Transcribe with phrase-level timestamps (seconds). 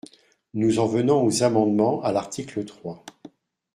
[0.55, 3.05] Nous en venons aux amendements à l’article trois.